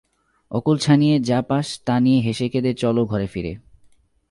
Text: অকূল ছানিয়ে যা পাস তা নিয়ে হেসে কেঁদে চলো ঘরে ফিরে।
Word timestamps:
অকূল 0.51 0.77
ছানিয়ে 0.77 1.15
যা 1.19 1.41
পাস 1.41 1.67
তা 1.85 1.99
নিয়ে 1.99 2.19
হেসে 2.21 2.49
কেঁদে 2.49 2.73
চলো 2.73 3.05
ঘরে 3.05 3.27
ফিরে। 3.27 3.53